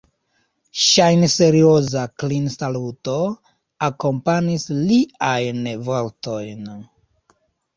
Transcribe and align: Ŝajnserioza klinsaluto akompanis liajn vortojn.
Ŝajnserioza 0.83 2.05
klinsaluto 2.23 3.17
akompanis 3.89 4.65
liajn 4.79 5.71
vortojn. 5.91 6.69